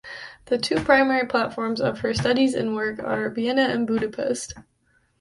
[0.45, 4.55] The two primary platforms of her studies and work are Vienna and Budapest.